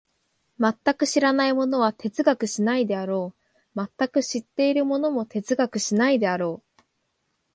[0.59, 3.35] 全く知らない者は哲学しないであろ
[3.75, 6.81] う、全く知っている者も哲学しないであろう。